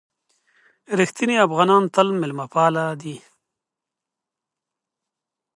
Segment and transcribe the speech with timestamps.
[0.99, 3.15] رښتیني افغانان تل مېلمه پالي دي.